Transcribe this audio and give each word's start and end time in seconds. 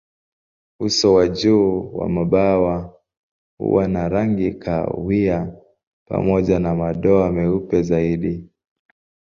Uso 0.79 1.13
wa 1.13 1.27
juu 1.27 1.89
wa 1.93 2.09
mabawa 2.09 2.95
huwa 3.57 3.87
na 3.87 4.09
rangi 4.09 4.51
kahawia 4.53 5.55
pamoja 6.07 6.59
na 6.59 6.75
madoa 6.75 7.31
meupe 7.31 7.81
zaidi. 7.83 8.49